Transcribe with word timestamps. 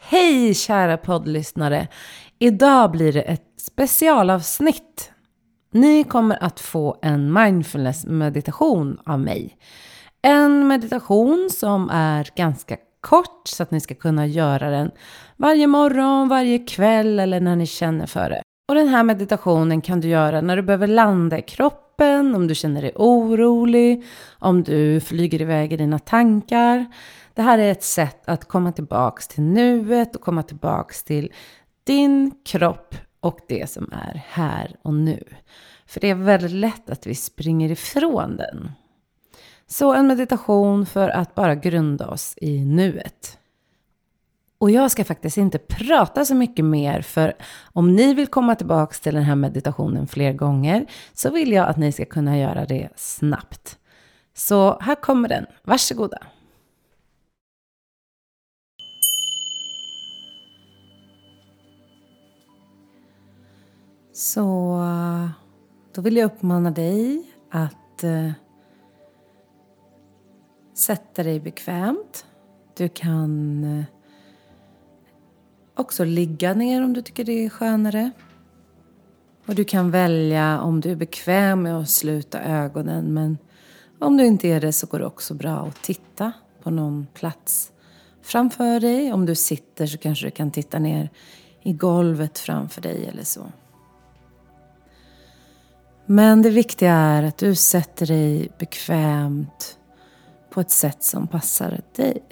Hej 0.00 0.54
kära 0.54 0.96
poddlyssnare! 0.96 1.88
Idag 2.38 2.90
blir 2.90 3.12
det 3.12 3.22
ett 3.22 3.54
specialavsnitt. 3.60 5.10
Ni 5.72 6.04
kommer 6.04 6.44
att 6.44 6.60
få 6.60 6.96
en 7.02 7.32
mindfulness 7.32 8.06
meditation 8.06 8.98
av 9.04 9.20
mig. 9.20 9.56
En 10.22 10.68
meditation 10.68 11.48
som 11.52 11.90
är 11.90 12.28
ganska 12.36 12.76
kort 13.00 13.48
så 13.48 13.62
att 13.62 13.70
ni 13.70 13.80
ska 13.80 13.94
kunna 13.94 14.26
göra 14.26 14.70
den 14.70 14.90
varje 15.36 15.66
morgon, 15.66 16.28
varje 16.28 16.58
kväll 16.58 17.18
eller 17.18 17.40
när 17.40 17.56
ni 17.56 17.66
känner 17.66 18.06
för 18.06 18.30
det. 18.30 18.42
Och 18.68 18.74
den 18.74 18.88
här 18.88 19.02
meditationen 19.02 19.80
kan 19.80 20.00
du 20.00 20.08
göra 20.08 20.40
när 20.40 20.56
du 20.56 20.62
behöver 20.62 20.86
landa 20.86 21.38
i 21.38 21.42
kroppen, 21.42 22.34
om 22.34 22.46
du 22.46 22.54
känner 22.54 22.82
dig 22.82 22.92
orolig, 22.96 24.04
om 24.38 24.62
du 24.62 25.00
flyger 25.00 25.42
iväg 25.42 25.72
i 25.72 25.76
dina 25.76 25.98
tankar. 25.98 26.86
Det 27.38 27.42
här 27.42 27.58
är 27.58 27.72
ett 27.72 27.82
sätt 27.82 28.22
att 28.24 28.44
komma 28.44 28.72
tillbaks 28.72 29.28
till 29.28 29.42
nuet 29.42 30.16
och 30.16 30.22
komma 30.22 30.42
tillbaks 30.42 31.04
till 31.04 31.32
din 31.84 32.34
kropp 32.44 32.94
och 33.20 33.38
det 33.48 33.70
som 33.70 33.92
är 33.92 34.22
här 34.28 34.76
och 34.82 34.94
nu. 34.94 35.24
För 35.86 36.00
det 36.00 36.10
är 36.10 36.14
väldigt 36.14 36.50
lätt 36.50 36.90
att 36.90 37.06
vi 37.06 37.14
springer 37.14 37.70
ifrån 37.70 38.36
den. 38.36 38.70
Så 39.66 39.94
en 39.94 40.06
meditation 40.06 40.86
för 40.86 41.08
att 41.08 41.34
bara 41.34 41.54
grunda 41.54 42.08
oss 42.08 42.34
i 42.36 42.64
nuet. 42.64 43.38
Och 44.58 44.70
jag 44.70 44.90
ska 44.90 45.04
faktiskt 45.04 45.36
inte 45.36 45.58
prata 45.58 46.24
så 46.24 46.34
mycket 46.34 46.64
mer 46.64 47.02
för 47.02 47.32
om 47.72 47.96
ni 47.96 48.14
vill 48.14 48.26
komma 48.26 48.54
tillbaka 48.54 48.94
till 49.02 49.14
den 49.14 49.24
här 49.24 49.36
meditationen 49.36 50.06
fler 50.06 50.32
gånger 50.32 50.86
så 51.12 51.30
vill 51.30 51.52
jag 51.52 51.68
att 51.68 51.76
ni 51.76 51.92
ska 51.92 52.04
kunna 52.04 52.38
göra 52.38 52.66
det 52.66 52.88
snabbt. 52.96 53.78
Så 54.34 54.80
här 54.80 54.94
kommer 54.94 55.28
den. 55.28 55.46
Varsågoda. 55.62 56.18
Så 64.18 64.82
då 65.94 66.00
vill 66.02 66.16
jag 66.16 66.26
uppmana 66.26 66.70
dig 66.70 67.22
att 67.50 68.04
eh, 68.04 68.30
sätta 70.74 71.22
dig 71.22 71.40
bekvämt. 71.40 72.26
Du 72.76 72.88
kan 72.88 73.64
eh, 73.64 73.84
också 75.74 76.04
ligga 76.04 76.54
ner 76.54 76.84
om 76.84 76.92
du 76.92 77.02
tycker 77.02 77.24
det 77.24 77.44
är 77.44 77.48
skönare. 77.48 78.10
Och 79.46 79.54
du 79.54 79.64
kan 79.64 79.90
välja 79.90 80.60
om 80.60 80.80
du 80.80 80.90
är 80.90 80.96
bekväm 80.96 81.62
med 81.62 81.76
att 81.76 81.90
sluta 81.90 82.42
ögonen 82.42 83.14
men 83.14 83.38
om 83.98 84.16
du 84.16 84.26
inte 84.26 84.48
är 84.48 84.60
det 84.60 84.72
så 84.72 84.86
går 84.86 84.98
det 84.98 85.06
också 85.06 85.34
bra 85.34 85.58
att 85.58 85.82
titta 85.82 86.32
på 86.62 86.70
någon 86.70 87.06
plats 87.14 87.72
framför 88.22 88.80
dig. 88.80 89.12
Om 89.12 89.26
du 89.26 89.34
sitter 89.34 89.86
så 89.86 89.98
kanske 89.98 90.26
du 90.26 90.30
kan 90.30 90.50
titta 90.50 90.78
ner 90.78 91.10
i 91.62 91.72
golvet 91.72 92.38
framför 92.38 92.80
dig 92.80 93.06
eller 93.06 93.24
så. 93.24 93.42
Men 96.10 96.42
det 96.42 96.50
viktiga 96.50 96.92
är 96.92 97.22
att 97.22 97.38
du 97.38 97.54
sätter 97.54 98.06
dig 98.06 98.50
bekvämt 98.58 99.78
på 100.50 100.60
ett 100.60 100.70
sätt 100.70 101.02
som 101.02 101.26
passar 101.26 101.80
dig. 101.96 102.22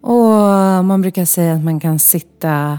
Och 0.00 0.84
man 0.84 1.02
brukar 1.02 1.24
säga 1.24 1.54
att 1.54 1.64
man 1.64 1.80
kan 1.80 1.98
sitta 1.98 2.78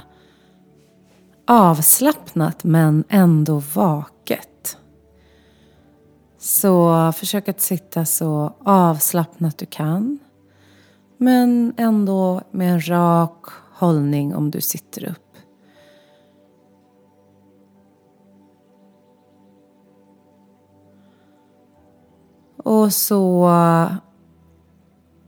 avslappnat 1.47 2.63
men 2.63 3.03
ändå 3.09 3.61
vaken 3.73 4.14
så 6.45 7.11
försök 7.11 7.47
att 7.47 7.61
sitta 7.61 8.05
så 8.05 8.53
avslappnat 8.59 9.57
du 9.57 9.65
kan. 9.65 10.19
Men 11.17 11.73
ändå 11.77 12.41
med 12.51 12.73
en 12.73 12.87
rak 12.89 13.45
hållning 13.73 14.35
om 14.35 14.51
du 14.51 14.61
sitter 14.61 15.09
upp. 15.09 15.37
Och 22.57 22.93
så 22.93 23.51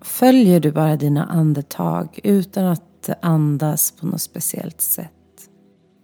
följer 0.01 0.59
du 0.59 0.72
bara 0.72 0.95
dina 0.95 1.25
andetag 1.25 2.19
utan 2.23 2.66
att 2.66 3.09
andas 3.22 3.91
på 3.91 4.06
något 4.06 4.22
speciellt 4.22 4.81
sätt. 4.81 5.11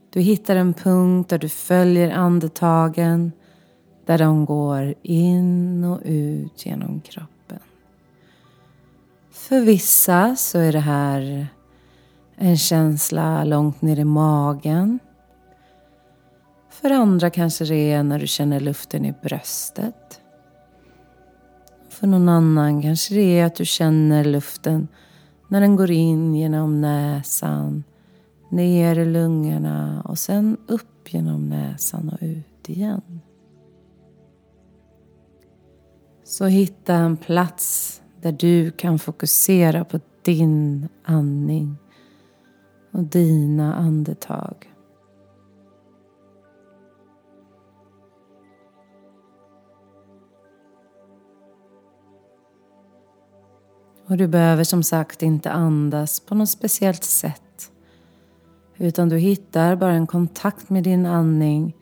Du 0.10 0.22
hittar 0.22 0.56
en 0.56 0.74
punkt 0.74 1.30
där 1.30 1.38
du 1.38 1.50
följer 1.50 2.12
andetagen 2.12 3.32
där 4.06 4.18
de 4.18 4.46
går 4.46 4.94
in 5.02 5.84
och 5.84 6.02
ut 6.04 6.66
genom 6.66 7.02
kroppen. 7.02 7.60
För 9.32 9.62
vissa 9.62 10.36
så 10.36 10.60
är 10.60 10.72
det 10.72 10.80
här 10.80 11.48
en 12.36 12.58
känsla 12.58 13.44
långt 13.44 13.82
ner 13.82 14.00
i 14.00 14.04
magen. 14.04 15.00
För 16.70 16.92
andra 16.92 17.30
kanske 17.30 17.66
det 17.66 17.92
är 17.92 18.04
när 18.04 18.20
du 18.20 18.28
känner 18.28 18.60
luften 18.60 19.06
i 19.06 19.14
bröstet. 19.24 20.22
För 21.90 22.08
någon 22.08 22.30
annan 22.30 22.82
kanske 22.82 23.14
det 23.14 23.40
är 23.40 23.46
att 23.46 23.56
du 23.56 23.66
känner 23.66 24.24
luften 24.24 24.88
när 25.48 25.62
den 25.62 25.76
går 25.76 25.92
in 25.92 26.36
genom 26.36 26.82
näsan, 26.82 27.84
ner 28.50 29.00
i 29.00 29.06
lungorna 29.06 30.02
och 30.06 30.20
sen 30.20 30.58
upp 30.68 31.14
genom 31.14 31.50
näsan 31.50 32.10
och 32.10 32.18
ut 32.22 32.70
igen. 32.70 33.22
Så 36.24 36.46
hitta 36.46 36.94
en 36.94 37.18
plats 37.18 38.02
där 38.22 38.32
du 38.32 38.72
kan 38.72 39.00
fokusera 39.00 39.86
på 39.86 40.00
din 40.22 40.88
andning 41.04 41.78
och 42.92 43.04
dina 43.04 43.76
andetag. 43.76 44.74
Och 54.08 54.18
du 54.18 54.28
behöver 54.28 54.64
som 54.64 54.84
sagt 54.84 55.22
inte 55.22 55.52
andas 55.52 56.20
på 56.20 56.36
något 56.36 56.50
speciellt 56.50 57.04
sätt. 57.04 57.72
Utan 58.78 59.10
du 59.10 59.18
hittar 59.18 59.76
bara 59.76 59.94
en 59.94 60.08
kontakt 60.08 60.70
med 60.70 60.84
din 60.84 61.06
andning 61.06 61.76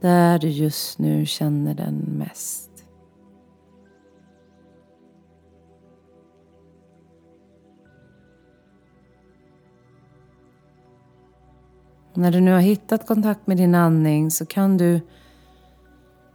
där 0.00 0.38
du 0.38 0.48
just 0.48 0.98
nu 0.98 1.26
känner 1.26 1.74
den 1.74 1.96
mest. 1.96 2.73
När 12.16 12.30
du 12.30 12.40
nu 12.40 12.52
har 12.52 12.60
hittat 12.60 13.06
kontakt 13.06 13.46
med 13.46 13.56
din 13.56 13.74
andning 13.74 14.30
så 14.30 14.46
kan 14.46 14.76
du 14.76 15.00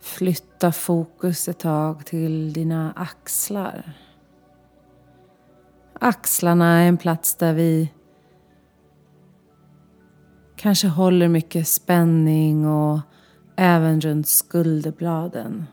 flytta 0.02 0.72
fokus 0.72 1.48
ett 1.48 1.60
tag 1.60 2.06
till 2.06 2.54
dina 2.54 2.94
axlar. 2.96 3.94
Axlarna 6.00 6.82
är 6.82 6.88
en 6.88 6.98
plats 6.98 7.36
där 7.36 7.54
vi 7.54 7.94
kanske 10.56 10.88
håller 10.88 11.28
mycket 11.28 11.68
spänning 11.68 12.68
och 12.68 13.00
även 13.56 14.02
runt 14.02 14.28
skulderbladen. 14.28 15.66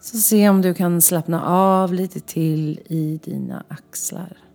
Så 0.00 0.16
se 0.16 0.48
om 0.48 0.62
du 0.62 0.74
kan 0.74 1.00
slappna 1.00 1.46
av 1.46 1.94
lite 1.94 2.20
till 2.20 2.80
i 2.86 3.20
dina 3.24 3.64
axlar. 3.68 4.47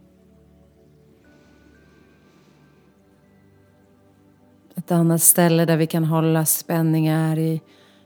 Ett 4.75 4.91
annat 4.91 5.21
ställe 5.21 5.65
där 5.65 5.77
vi 5.77 5.87
kan 5.87 6.03
hålla 6.03 6.45
spänningar 6.45 7.39
i 7.39 7.61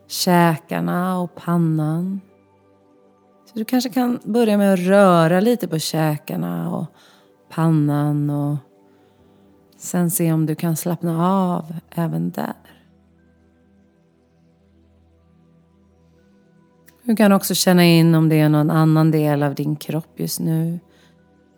käkarna 0.08 1.20
och 1.20 1.36
pannan. 1.36 2.22
Så 3.46 3.60
du 3.60 3.66
kanske 3.66 3.90
kan 3.90 4.20
börja 4.24 4.58
med 4.58 4.74
att 4.74 4.80
röra 4.80 5.40
lite 5.40 5.68
på 5.68 5.80
käkarna 5.80 6.76
och 6.76 6.86
pannan 7.50 8.30
och 8.30 8.58
sen 9.78 10.12
se 10.12 10.34
om 10.34 10.46
du 10.46 10.56
kan 10.56 10.76
slappna 10.76 11.28
av 11.28 11.76
även 11.96 12.32
där. 12.32 12.54
Du 17.04 17.16
kan 17.16 17.32
också 17.32 17.56
känna 17.56 17.86
in 17.86 18.16
om 18.16 18.30
det 18.30 18.40
är 18.40 18.50
någon 18.50 18.72
annan 18.72 19.12
del 19.12 19.44
av 19.44 19.56
din 19.56 19.76
kropp 19.76 20.20
just 20.20 20.40
nu 20.40 20.80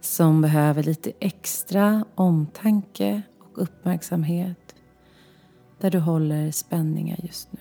som 0.02 0.42
behöver 0.42 0.84
lite 0.84 1.12
extra 1.20 2.06
omtanke 2.16 3.22
och 3.40 3.62
uppmärksamhet 3.64 4.76
där 5.80 5.92
du 5.92 6.00
håller 6.00 6.52
spänningar 6.52 7.20
just 7.24 7.54
nu. 7.54 7.60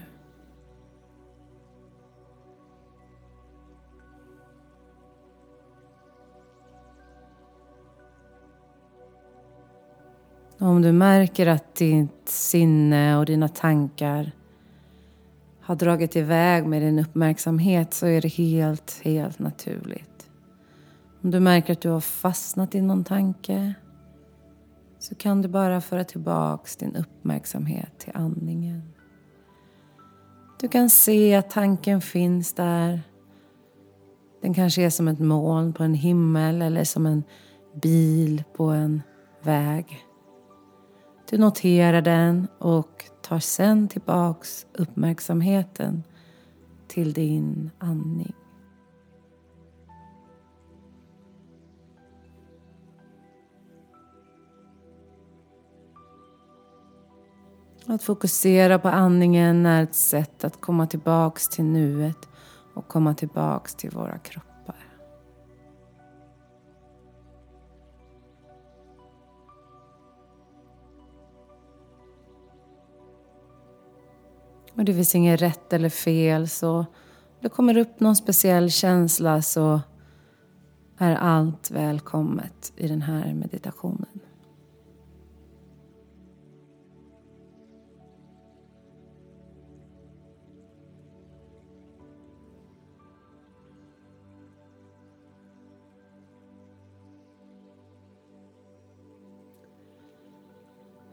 Om 10.60 10.82
du 10.82 10.92
märker 10.92 11.46
att 11.46 11.74
ditt 11.74 12.28
sinne 12.28 13.16
och 13.16 13.26
dina 13.26 13.48
tankar 13.48 14.32
har 15.60 15.76
dragit 15.76 16.16
iväg 16.16 16.66
med 16.66 16.82
din 16.82 16.98
uppmärksamhet 16.98 17.94
så 17.94 18.06
är 18.06 18.20
det 18.20 18.28
helt, 18.28 19.00
helt 19.04 19.38
naturligt. 19.38 20.30
Om 21.22 21.30
du 21.30 21.40
märker 21.40 21.72
att 21.72 21.80
du 21.80 21.88
har 21.88 22.00
fastnat 22.00 22.74
i 22.74 22.80
någon 22.80 23.04
tanke 23.04 23.74
så 24.98 25.14
kan 25.14 25.42
du 25.42 25.48
bara 25.48 25.80
föra 25.80 26.04
tillbaks 26.04 26.76
din 26.76 26.96
uppmärksamhet 26.96 27.98
till 27.98 28.12
andningen. 28.14 28.82
Du 30.60 30.68
kan 30.68 30.90
se 30.90 31.34
att 31.34 31.50
tanken 31.50 32.00
finns 32.00 32.52
där. 32.54 33.00
Den 34.42 34.54
kanske 34.54 34.82
är 34.82 34.90
som 34.90 35.08
ett 35.08 35.18
moln 35.18 35.72
på 35.72 35.82
en 35.82 35.94
himmel 35.94 36.62
eller 36.62 36.84
som 36.84 37.06
en 37.06 37.22
bil 37.82 38.44
på 38.56 38.64
en 38.64 39.02
väg. 39.42 40.04
Du 41.30 41.38
noterar 41.38 42.02
den 42.02 42.48
och 42.58 43.04
tar 43.22 43.38
sen 43.38 43.88
tillbaks 43.88 44.66
uppmärksamheten 44.72 46.02
till 46.88 47.12
din 47.12 47.70
andning. 47.78 48.34
Att 57.90 58.02
fokusera 58.02 58.78
på 58.78 58.88
andningen 58.88 59.66
är 59.66 59.82
ett 59.82 59.94
sätt 59.94 60.44
att 60.44 60.60
komma 60.60 60.86
tillbaks 60.86 61.48
till 61.48 61.64
nuet 61.64 62.28
och 62.74 62.88
komma 62.88 63.14
tillbaks 63.14 63.74
till 63.74 63.90
våra 63.90 64.18
kroppar. 64.18 64.86
Och 74.74 74.84
det 74.84 74.94
finns 74.94 75.14
inget 75.14 75.42
rätt 75.42 75.72
eller 75.72 75.88
fel 75.88 76.48
så 76.48 76.86
det 77.40 77.48
kommer 77.48 77.76
upp 77.76 78.00
någon 78.00 78.16
speciell 78.16 78.70
känsla 78.70 79.42
så 79.42 79.80
är 80.98 81.14
allt 81.14 81.70
välkommet 81.70 82.72
i 82.76 82.88
den 82.88 83.02
här 83.02 83.34
meditationen. 83.34 84.17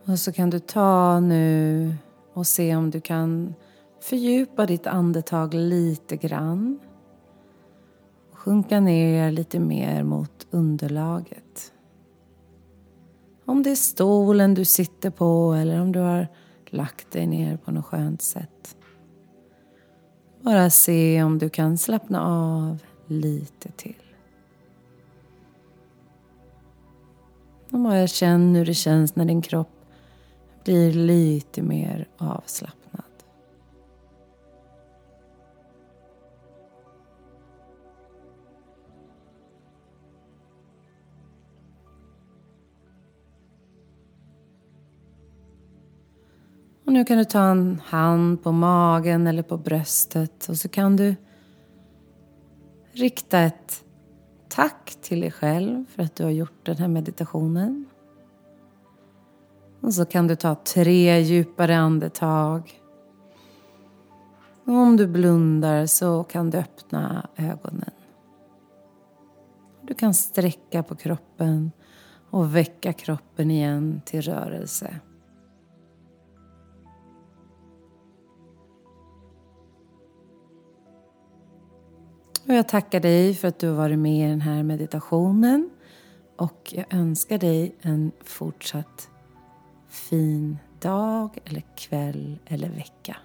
Och 0.07 0.19
så 0.19 0.31
kan 0.31 0.49
du 0.49 0.59
ta 0.59 1.19
nu 1.19 1.93
och 2.33 2.47
se 2.47 2.75
om 2.75 2.91
du 2.91 3.01
kan 3.01 3.53
fördjupa 4.01 4.65
ditt 4.65 4.87
andetag 4.87 5.53
lite 5.53 6.17
grann. 6.17 6.79
Sjunka 8.33 8.79
ner 8.79 9.31
lite 9.31 9.59
mer 9.59 10.03
mot 10.03 10.47
underlaget. 10.51 11.73
Om 13.45 13.63
det 13.63 13.71
är 13.71 13.75
stolen 13.75 14.53
du 14.53 14.65
sitter 14.65 15.09
på 15.09 15.53
eller 15.53 15.81
om 15.81 15.91
du 15.91 15.99
har 15.99 16.27
lagt 16.69 17.11
dig 17.11 17.27
ner 17.27 17.57
på 17.57 17.71
något 17.71 17.85
skönt 17.85 18.21
sätt. 18.21 18.77
Bara 20.41 20.69
se 20.69 21.23
om 21.23 21.37
du 21.37 21.49
kan 21.49 21.77
slappna 21.77 22.21
av 22.21 22.77
lite 23.07 23.71
till. 23.71 23.95
Och 27.71 27.79
bara 27.79 28.07
känn 28.07 28.55
hur 28.55 28.65
det 28.65 28.73
känns 28.73 29.15
när 29.15 29.25
din 29.25 29.41
kropp 29.41 29.74
blir 30.65 30.93
lite 30.93 31.61
mer 31.61 32.07
avslappnad. 32.17 33.03
Och 46.85 46.93
nu 46.93 47.05
kan 47.05 47.17
du 47.17 47.25
ta 47.25 47.43
en 47.43 47.81
hand 47.85 48.43
på 48.43 48.51
magen 48.51 49.27
eller 49.27 49.43
på 49.43 49.57
bröstet 49.57 50.49
och 50.49 50.57
så 50.57 50.69
kan 50.69 50.95
du 50.95 51.15
rikta 52.91 53.39
ett 53.39 53.83
tack 54.49 54.97
till 55.01 55.19
dig 55.19 55.31
själv 55.31 55.85
för 55.89 56.03
att 56.03 56.15
du 56.15 56.23
har 56.23 56.31
gjort 56.31 56.65
den 56.65 56.77
här 56.77 56.87
meditationen. 56.87 57.85
Och 59.85 59.93
så 59.93 60.05
kan 60.05 60.27
du 60.27 60.35
ta 60.35 60.55
tre 60.55 61.19
djupare 61.19 61.77
andetag. 61.77 62.81
Och 64.65 64.73
om 64.73 64.97
du 64.97 65.07
blundar 65.07 65.85
så 65.85 66.23
kan 66.23 66.49
du 66.49 66.57
öppna 66.57 67.29
ögonen. 67.35 67.91
Du 69.81 69.93
kan 69.93 70.13
sträcka 70.13 70.83
på 70.83 70.95
kroppen 70.95 71.71
och 72.29 72.55
väcka 72.55 72.93
kroppen 72.93 73.51
igen 73.51 74.01
till 74.05 74.21
rörelse. 74.21 74.99
Och 82.47 82.53
jag 82.53 82.67
tackar 82.67 82.99
dig 82.99 83.33
för 83.33 83.47
att 83.47 83.59
du 83.59 83.67
har 83.67 83.75
varit 83.75 83.99
med 83.99 84.27
i 84.27 84.29
den 84.29 84.41
här 84.41 84.63
meditationen. 84.63 85.69
Och 86.35 86.73
jag 86.75 86.93
önskar 86.93 87.37
dig 87.37 87.75
en 87.81 88.11
fortsatt 88.23 89.09
fin 89.95 90.57
dag 90.79 91.37
eller 91.45 91.63
kväll 91.75 92.39
eller 92.45 92.69
vecka. 92.69 93.17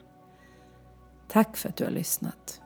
Tack 1.29 1.57
för 1.57 1.69
att 1.69 1.77
du 1.77 1.85
har 1.85 1.91
lyssnat. 1.91 2.61